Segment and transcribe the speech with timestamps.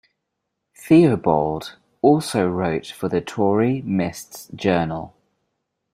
[0.79, 5.15] Theobald also wrote for the Tory Mist's Journal.